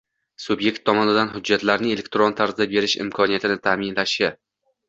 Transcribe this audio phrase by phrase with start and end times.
[0.43, 4.33] subyekt tomonidan hujjatlarni elektron tarzda berish imkoniyatini ta’minlashi;